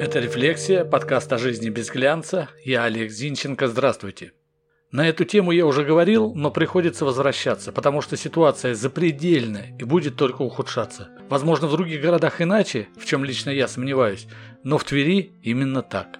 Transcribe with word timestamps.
Это 0.00 0.18
«Рефлексия», 0.18 0.86
подкаст 0.86 1.30
о 1.30 1.36
жизни 1.36 1.68
без 1.68 1.90
глянца. 1.90 2.48
Я 2.64 2.84
Олег 2.84 3.10
Зинченко, 3.10 3.68
здравствуйте. 3.68 4.32
На 4.90 5.06
эту 5.06 5.26
тему 5.26 5.52
я 5.52 5.66
уже 5.66 5.84
говорил, 5.84 6.32
но 6.34 6.50
приходится 6.50 7.04
возвращаться, 7.04 7.70
потому 7.70 8.00
что 8.00 8.16
ситуация 8.16 8.74
запредельная 8.74 9.76
и 9.78 9.84
будет 9.84 10.16
только 10.16 10.40
ухудшаться. 10.40 11.10
Возможно, 11.28 11.66
в 11.66 11.72
других 11.72 12.00
городах 12.00 12.40
иначе, 12.40 12.88
в 12.98 13.04
чем 13.04 13.24
лично 13.26 13.50
я 13.50 13.68
сомневаюсь, 13.68 14.26
но 14.64 14.78
в 14.78 14.84
Твери 14.84 15.34
именно 15.42 15.82
так. 15.82 16.18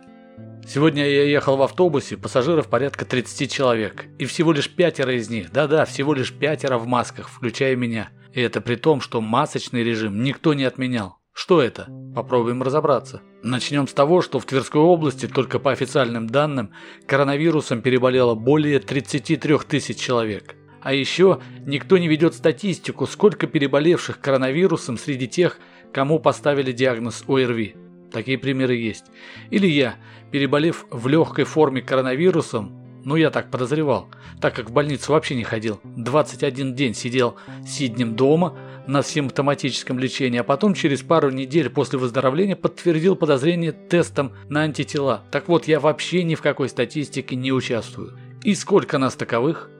Сегодня 0.68 1.08
я 1.08 1.24
ехал 1.24 1.56
в 1.56 1.62
автобусе, 1.62 2.18
пассажиров 2.18 2.68
порядка 2.68 3.06
30 3.06 3.50
человек, 3.50 4.04
и 4.18 4.26
всего 4.26 4.52
лишь 4.52 4.68
пятеро 4.68 5.14
из 5.14 5.30
них, 5.30 5.52
да-да, 5.52 5.86
всего 5.86 6.12
лишь 6.12 6.34
пятеро 6.34 6.76
в 6.76 6.86
масках, 6.86 7.30
включая 7.30 7.76
меня. 7.76 8.10
И 8.34 8.42
это 8.42 8.60
при 8.60 8.76
том, 8.76 9.00
что 9.00 9.22
масочный 9.22 9.82
режим 9.82 10.22
никто 10.22 10.52
не 10.52 10.64
отменял. 10.64 11.19
Что 11.42 11.62
это? 11.62 11.88
Попробуем 12.14 12.62
разобраться. 12.62 13.22
Начнем 13.42 13.88
с 13.88 13.94
того, 13.94 14.20
что 14.20 14.38
в 14.38 14.44
Тверской 14.44 14.82
области 14.82 15.26
только 15.26 15.58
по 15.58 15.72
официальным 15.72 16.26
данным 16.26 16.70
коронавирусом 17.06 17.80
переболело 17.80 18.34
более 18.34 18.78
33 18.78 19.56
тысяч 19.66 19.96
человек. 19.96 20.54
А 20.82 20.92
еще 20.92 21.40
никто 21.64 21.96
не 21.96 22.08
ведет 22.08 22.34
статистику, 22.34 23.06
сколько 23.06 23.46
переболевших 23.46 24.20
коронавирусом 24.20 24.98
среди 24.98 25.26
тех, 25.28 25.56
кому 25.94 26.18
поставили 26.18 26.72
диагноз 26.72 27.24
ОРВИ. 27.26 27.74
Такие 28.12 28.36
примеры 28.36 28.74
есть. 28.74 29.06
Или 29.48 29.66
я, 29.66 29.94
переболев 30.30 30.84
в 30.90 31.08
легкой 31.08 31.46
форме 31.46 31.80
коронавирусом, 31.80 32.79
ну 33.04 33.16
я 33.16 33.30
так 33.30 33.50
подозревал, 33.50 34.08
так 34.40 34.54
как 34.54 34.70
в 34.70 34.72
больницу 34.72 35.12
вообще 35.12 35.34
не 35.34 35.44
ходил, 35.44 35.80
21 35.84 36.74
день 36.74 36.94
сидел 36.94 37.36
сиднем 37.66 38.16
дома, 38.16 38.56
на 38.86 39.02
симптоматическом 39.02 39.98
лечении, 39.98 40.40
а 40.40 40.44
потом 40.44 40.74
через 40.74 41.02
пару 41.02 41.30
недель 41.30 41.70
после 41.70 41.98
выздоровления 41.98 42.56
подтвердил 42.56 43.14
подозрение 43.14 43.72
тестом 43.72 44.32
на 44.48 44.62
антитела. 44.62 45.22
Так 45.30 45.48
вот, 45.48 45.68
я 45.68 45.78
вообще 45.80 46.24
ни 46.24 46.34
в 46.34 46.42
какой 46.42 46.68
статистике 46.68 47.36
не 47.36 47.52
участвую. 47.52 48.18
И 48.42 48.54
сколько 48.54 48.98
нас 48.98 49.14
таковых? 49.14 49.70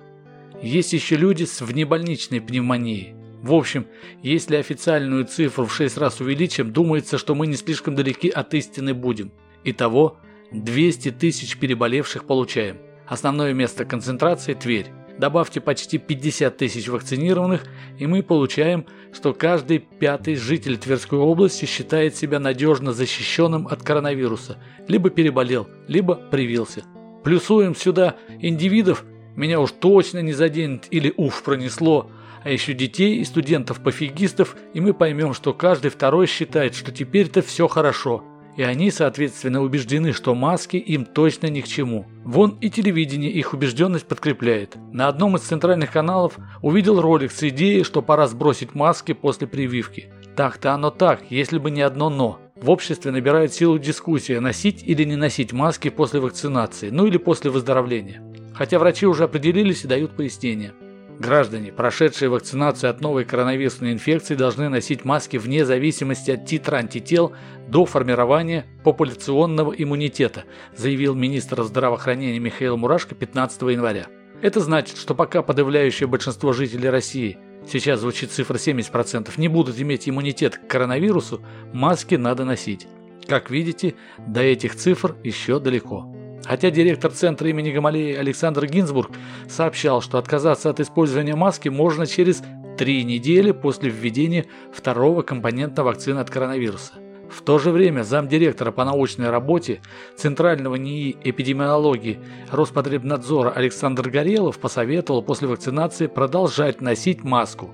Есть 0.62 0.92
еще 0.92 1.16
люди 1.16 1.44
с 1.44 1.60
внебольничной 1.60 2.40
пневмонией. 2.40 3.14
В 3.42 3.54
общем, 3.54 3.86
если 4.22 4.56
официальную 4.56 5.24
цифру 5.24 5.64
в 5.64 5.74
6 5.74 5.96
раз 5.96 6.20
увеличим, 6.20 6.72
думается, 6.72 7.16
что 7.16 7.34
мы 7.34 7.46
не 7.46 7.56
слишком 7.56 7.94
далеки 7.94 8.28
от 8.28 8.52
истины 8.54 8.92
будем. 8.92 9.32
Итого 9.64 10.18
200 10.52 11.12
тысяч 11.12 11.56
переболевших 11.56 12.26
получаем. 12.26 12.76
Основное 13.10 13.52
место 13.52 13.84
концентрации– 13.84 14.54
Тверь. 14.54 14.86
Добавьте 15.18 15.60
почти 15.60 15.98
50 15.98 16.56
тысяч 16.56 16.86
вакцинированных, 16.86 17.64
и 17.98 18.06
мы 18.06 18.22
получаем, 18.22 18.86
что 19.12 19.34
каждый 19.34 19.80
пятый 19.80 20.36
житель 20.36 20.78
Тверской 20.78 21.18
области 21.18 21.64
считает 21.64 22.14
себя 22.14 22.38
надежно 22.38 22.92
защищенным 22.92 23.66
от 23.66 23.82
коронавируса, 23.82 24.58
либо 24.86 25.10
переболел, 25.10 25.66
либо 25.88 26.14
привился. 26.14 26.84
Плюсуем 27.24 27.74
сюда 27.74 28.14
индивидов, 28.38 29.04
меня 29.34 29.58
уж 29.58 29.72
точно 29.72 30.20
не 30.20 30.32
заденет 30.32 30.86
или 30.92 31.12
уф 31.16 31.42
пронесло, 31.42 32.12
а 32.44 32.50
еще 32.50 32.74
детей 32.74 33.16
и 33.16 33.24
студентов-пофигистов, 33.24 34.54
и 34.72 34.80
мы 34.80 34.94
поймем, 34.94 35.34
что 35.34 35.52
каждый 35.52 35.90
второй 35.90 36.28
считает, 36.28 36.76
что 36.76 36.92
теперь-то 36.92 37.42
все 37.42 37.66
хорошо– 37.66 38.22
и 38.56 38.62
они, 38.62 38.90
соответственно, 38.90 39.62
убеждены, 39.62 40.12
что 40.12 40.34
маски 40.34 40.76
им 40.76 41.04
точно 41.04 41.46
ни 41.46 41.60
к 41.60 41.68
чему. 41.68 42.06
Вон 42.24 42.58
и 42.60 42.70
телевидение 42.70 43.30
их 43.30 43.54
убежденность 43.54 44.06
подкрепляет. 44.06 44.76
На 44.92 45.08
одном 45.08 45.36
из 45.36 45.42
центральных 45.42 45.92
каналов 45.92 46.38
увидел 46.62 47.00
ролик 47.00 47.32
с 47.32 47.42
идеей, 47.42 47.84
что 47.84 48.02
пора 48.02 48.26
сбросить 48.26 48.74
маски 48.74 49.12
после 49.12 49.46
прививки. 49.46 50.12
Так-то 50.36 50.72
оно 50.72 50.90
так, 50.90 51.22
если 51.30 51.58
бы 51.58 51.70
не 51.70 51.82
одно 51.82 52.10
«но». 52.10 52.38
В 52.56 52.68
обществе 52.68 53.10
набирает 53.10 53.54
силу 53.54 53.78
дискуссия, 53.78 54.38
носить 54.38 54.82
или 54.84 55.04
не 55.04 55.16
носить 55.16 55.52
маски 55.52 55.88
после 55.88 56.20
вакцинации, 56.20 56.90
ну 56.90 57.06
или 57.06 57.16
после 57.16 57.50
выздоровления. 57.50 58.22
Хотя 58.54 58.78
врачи 58.78 59.06
уже 59.06 59.24
определились 59.24 59.84
и 59.84 59.88
дают 59.88 60.14
пояснения. 60.14 60.74
Граждане, 61.20 61.70
прошедшие 61.70 62.30
вакцинацию 62.30 62.88
от 62.88 63.02
новой 63.02 63.26
коронавирусной 63.26 63.92
инфекции, 63.92 64.34
должны 64.34 64.70
носить 64.70 65.04
маски 65.04 65.36
вне 65.36 65.66
зависимости 65.66 66.30
от 66.30 66.46
титра 66.46 66.76
антител 66.76 67.34
до 67.68 67.84
формирования 67.84 68.64
популяционного 68.84 69.72
иммунитета, 69.72 70.44
заявил 70.74 71.14
министр 71.14 71.62
здравоохранения 71.64 72.38
Михаил 72.38 72.78
Мурашко 72.78 73.14
15 73.14 73.60
января. 73.62 74.06
Это 74.40 74.60
значит, 74.60 74.96
что 74.96 75.14
пока 75.14 75.42
подавляющее 75.42 76.08
большинство 76.08 76.54
жителей 76.54 76.88
России, 76.88 77.36
сейчас 77.70 78.00
звучит 78.00 78.30
цифра 78.30 78.56
70%, 78.56 79.30
не 79.36 79.48
будут 79.48 79.78
иметь 79.78 80.08
иммунитет 80.08 80.56
к 80.56 80.68
коронавирусу, 80.68 81.42
маски 81.74 82.14
надо 82.14 82.46
носить. 82.46 82.86
Как 83.28 83.50
видите, 83.50 83.94
до 84.26 84.40
этих 84.40 84.74
цифр 84.74 85.16
еще 85.22 85.60
далеко. 85.60 86.10
Хотя 86.44 86.70
директор 86.70 87.10
центра 87.10 87.48
имени 87.48 87.70
Гамалеи 87.70 88.14
Александр 88.14 88.66
Гинзбург 88.66 89.10
сообщал, 89.48 90.00
что 90.00 90.18
отказаться 90.18 90.70
от 90.70 90.80
использования 90.80 91.36
маски 91.36 91.68
можно 91.68 92.06
через 92.06 92.42
три 92.78 93.04
недели 93.04 93.52
после 93.52 93.90
введения 93.90 94.46
второго 94.72 95.22
компонента 95.22 95.84
вакцины 95.84 96.20
от 96.20 96.30
коронавируса. 96.30 96.94
В 97.30 97.42
то 97.42 97.58
же 97.58 97.70
время 97.70 98.02
замдиректора 98.02 98.72
по 98.72 98.84
научной 98.84 99.30
работе 99.30 99.80
Центрального 100.16 100.74
НИИ 100.74 101.16
эпидемиологии 101.22 102.18
Роспотребнадзора 102.50 103.50
Александр 103.50 104.10
Горелов 104.10 104.58
посоветовал 104.58 105.22
после 105.22 105.46
вакцинации 105.46 106.08
продолжать 106.08 106.80
носить 106.80 107.22
маску. 107.22 107.70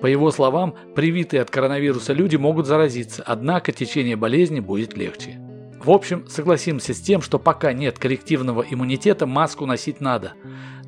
По 0.00 0.06
его 0.06 0.30
словам, 0.30 0.74
привитые 0.94 1.42
от 1.42 1.50
коронавируса 1.50 2.12
люди 2.12 2.36
могут 2.36 2.66
заразиться, 2.66 3.24
однако 3.26 3.72
течение 3.72 4.16
болезни 4.16 4.60
будет 4.60 4.96
легче. 4.96 5.43
В 5.84 5.90
общем, 5.90 6.24
согласимся 6.28 6.94
с 6.94 7.00
тем, 7.00 7.20
что 7.20 7.38
пока 7.38 7.74
нет 7.74 7.98
коллективного 7.98 8.62
иммунитета, 8.62 9.26
маску 9.26 9.66
носить 9.66 10.00
надо. 10.00 10.32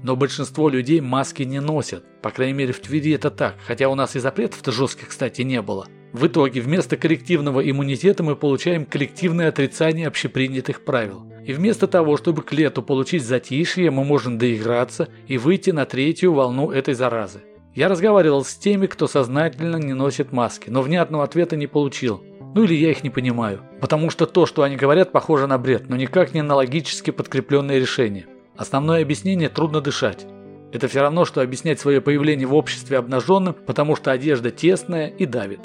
Но 0.02 0.16
большинство 0.16 0.70
людей 0.70 1.02
маски 1.02 1.42
не 1.42 1.60
носят. 1.60 2.02
По 2.22 2.30
крайней 2.30 2.54
мере, 2.54 2.72
в 2.72 2.80
Твери 2.80 3.12
это 3.12 3.30
так, 3.30 3.56
хотя 3.66 3.90
у 3.90 3.94
нас 3.94 4.16
и 4.16 4.20
запретов-то 4.20 4.72
жестких, 4.72 5.08
кстати, 5.08 5.42
не 5.42 5.60
было. 5.60 5.86
В 6.14 6.26
итоге, 6.28 6.62
вместо 6.62 6.96
коллективного 6.96 7.60
иммунитета 7.60 8.22
мы 8.22 8.36
получаем 8.36 8.86
коллективное 8.86 9.48
отрицание 9.48 10.08
общепринятых 10.08 10.82
правил. 10.82 11.30
И 11.44 11.52
вместо 11.52 11.86
того, 11.86 12.16
чтобы 12.16 12.40
к 12.40 12.54
лету 12.54 12.82
получить 12.82 13.22
затишье, 13.22 13.90
мы 13.90 14.02
можем 14.02 14.38
доиграться 14.38 15.10
и 15.26 15.36
выйти 15.36 15.72
на 15.72 15.84
третью 15.84 16.32
волну 16.32 16.70
этой 16.70 16.94
заразы. 16.94 17.42
Я 17.74 17.88
разговаривал 17.88 18.46
с 18.46 18.54
теми, 18.54 18.86
кто 18.86 19.06
сознательно 19.06 19.76
не 19.76 19.92
носит 19.92 20.32
маски, 20.32 20.70
но 20.70 20.80
внятного 20.80 21.24
ответа 21.24 21.54
не 21.56 21.66
получил. 21.66 22.24
Ну 22.56 22.64
или 22.64 22.72
я 22.72 22.90
их 22.90 23.04
не 23.04 23.10
понимаю. 23.10 23.60
Потому 23.82 24.08
что 24.08 24.24
то, 24.24 24.46
что 24.46 24.62
они 24.62 24.76
говорят, 24.76 25.12
похоже 25.12 25.46
на 25.46 25.58
бред, 25.58 25.90
но 25.90 25.96
никак 25.96 26.32
не 26.32 26.40
на 26.40 26.54
логически 26.54 27.10
подкрепленное 27.10 27.78
решение. 27.78 28.28
Основное 28.56 29.02
объяснение– 29.02 29.48
трудно 29.50 29.82
дышать. 29.82 30.26
Это 30.72 30.88
все 30.88 31.02
равно, 31.02 31.26
что 31.26 31.42
объяснять 31.42 31.78
свое 31.80 32.00
появление 32.00 32.46
в 32.46 32.54
обществе 32.54 32.96
обнаженным, 32.96 33.54
потому 33.66 33.94
что 33.94 34.10
одежда 34.10 34.50
тесная 34.50 35.08
и 35.08 35.26
давит. 35.26 35.60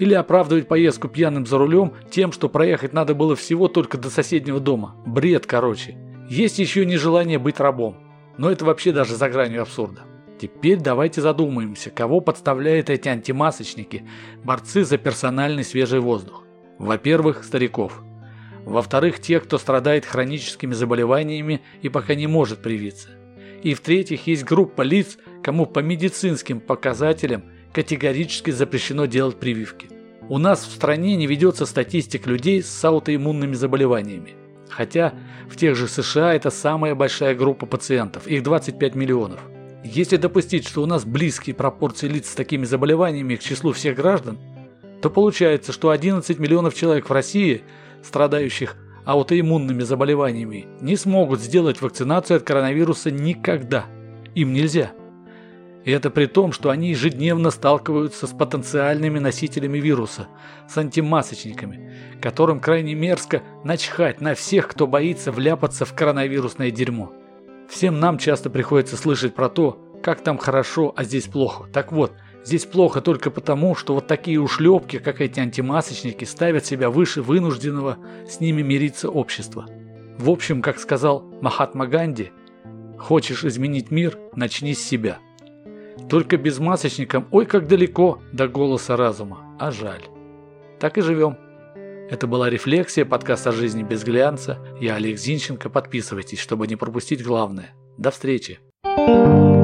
Или 0.00 0.14
оправдывать 0.14 0.66
поездку 0.66 1.06
пьяным 1.06 1.46
за 1.46 1.56
рулем 1.56 1.92
тем, 2.10 2.32
что 2.32 2.48
проехать 2.48 2.92
надо 2.92 3.14
было 3.14 3.36
всего 3.36 3.68
только 3.68 3.96
до 3.96 4.10
соседнего 4.10 4.58
дома. 4.58 4.96
Бред, 5.06 5.46
короче. 5.46 5.96
Есть 6.28 6.58
еще 6.58 6.84
нежелание 6.84 7.38
быть 7.38 7.60
рабом. 7.60 7.96
Но 8.38 8.50
это 8.50 8.64
вообще 8.64 8.90
даже 8.90 9.14
за 9.14 9.28
гранью 9.28 9.62
абсурда. 9.62 10.02
Теперь 10.38 10.78
давайте 10.78 11.20
задумаемся, 11.20 11.90
кого 11.90 12.20
подставляют 12.20 12.90
эти 12.90 13.08
антимасочники, 13.08 14.04
борцы 14.42 14.84
за 14.84 14.98
персональный 14.98 15.64
свежий 15.64 16.00
воздух. 16.00 16.44
Во-первых, 16.78 17.44
стариков. 17.44 18.02
Во-вторых, 18.64 19.20
тех, 19.20 19.44
кто 19.44 19.58
страдает 19.58 20.04
хроническими 20.04 20.72
заболеваниями 20.72 21.62
и 21.82 21.88
пока 21.88 22.14
не 22.14 22.26
может 22.26 22.62
привиться. 22.62 23.10
И 23.62 23.74
в-третьих, 23.74 24.26
есть 24.26 24.44
группа 24.44 24.82
лиц, 24.82 25.18
кому 25.42 25.66
по 25.66 25.78
медицинским 25.78 26.60
показателям 26.60 27.44
категорически 27.72 28.50
запрещено 28.50 29.06
делать 29.06 29.38
прививки. 29.38 29.88
У 30.28 30.38
нас 30.38 30.64
в 30.64 30.72
стране 30.72 31.16
не 31.16 31.26
ведется 31.26 31.66
статистик 31.66 32.26
людей 32.26 32.62
с 32.62 32.84
аутоиммунными 32.84 33.54
заболеваниями. 33.54 34.34
Хотя 34.70 35.14
в 35.48 35.56
тех 35.56 35.76
же 35.76 35.86
США 35.86 36.34
это 36.34 36.50
самая 36.50 36.94
большая 36.94 37.34
группа 37.34 37.66
пациентов, 37.66 38.26
их 38.26 38.42
25 38.42 38.94
миллионов. 38.94 39.40
Если 39.84 40.16
допустить, 40.16 40.66
что 40.66 40.82
у 40.82 40.86
нас 40.86 41.04
близкие 41.04 41.54
пропорции 41.54 42.08
лиц 42.08 42.30
с 42.30 42.34
такими 42.34 42.64
заболеваниями 42.64 43.36
к 43.36 43.40
числу 43.40 43.72
всех 43.72 43.96
граждан, 43.96 44.38
то 45.02 45.10
получается, 45.10 45.72
что 45.72 45.90
11 45.90 46.38
миллионов 46.38 46.74
человек 46.74 47.10
в 47.10 47.12
России, 47.12 47.62
страдающих 48.02 48.76
аутоиммунными 49.04 49.82
заболеваниями, 49.82 50.66
не 50.80 50.96
смогут 50.96 51.40
сделать 51.40 51.82
вакцинацию 51.82 52.38
от 52.38 52.44
коронавируса 52.44 53.10
никогда. 53.10 53.84
Им 54.34 54.54
нельзя. 54.54 54.92
И 55.84 55.90
это 55.90 56.08
при 56.08 56.24
том, 56.24 56.52
что 56.52 56.70
они 56.70 56.88
ежедневно 56.88 57.50
сталкиваются 57.50 58.26
с 58.26 58.30
потенциальными 58.30 59.18
носителями 59.18 59.76
вируса, 59.76 60.28
с 60.66 60.78
антимасочниками, 60.78 61.92
которым 62.22 62.58
крайне 62.58 62.94
мерзко 62.94 63.42
начхать 63.64 64.22
на 64.22 64.34
всех, 64.34 64.68
кто 64.68 64.86
боится 64.86 65.30
вляпаться 65.30 65.84
в 65.84 65.94
коронавирусное 65.94 66.70
дерьмо. 66.70 67.12
Всем 67.74 67.98
нам 67.98 68.18
часто 68.18 68.50
приходится 68.50 68.96
слышать 68.96 69.34
про 69.34 69.48
то, 69.48 69.84
как 70.00 70.22
там 70.22 70.38
хорошо, 70.38 70.94
а 70.96 71.02
здесь 71.02 71.24
плохо. 71.24 71.68
Так 71.72 71.90
вот, 71.90 72.12
Здесь 72.44 72.66
плохо 72.66 73.00
только 73.00 73.30
потому, 73.30 73.74
что 73.74 73.94
вот 73.94 74.06
такие 74.06 74.38
ушлепки, 74.38 74.98
как 74.98 75.22
эти 75.22 75.40
антимасочники, 75.40 76.26
ставят 76.26 76.66
себя 76.66 76.90
выше 76.90 77.22
вынужденного 77.22 77.96
с 78.28 78.38
ними 78.38 78.60
мириться 78.60 79.08
общества. 79.08 79.66
В 80.18 80.28
общем, 80.28 80.60
как 80.60 80.78
сказал 80.78 81.22
Махатма 81.40 81.86
Ганди, 81.86 82.32
хочешь 82.98 83.44
изменить 83.44 83.90
мир, 83.90 84.18
начни 84.36 84.74
с 84.74 84.84
себя. 84.84 85.20
Только 86.10 86.36
без 86.36 86.58
масочников, 86.58 87.24
ой, 87.30 87.46
как 87.46 87.66
далеко 87.66 88.20
до 88.30 88.46
голоса 88.46 88.94
разума, 88.94 89.56
а 89.58 89.70
жаль. 89.70 90.04
Так 90.78 90.98
и 90.98 91.00
живем. 91.00 91.38
Это 92.10 92.26
была 92.26 92.50
«Рефлексия», 92.50 93.04
подкаст 93.06 93.46
о 93.46 93.52
жизни 93.52 93.82
без 93.82 94.04
глянца. 94.04 94.58
Я 94.80 94.96
Олег 94.96 95.18
Зинченко. 95.18 95.70
Подписывайтесь, 95.70 96.38
чтобы 96.38 96.66
не 96.66 96.76
пропустить 96.76 97.24
главное. 97.24 97.74
До 97.96 98.10
встречи. 98.10 98.58
thank 98.84 99.58
you 99.58 99.63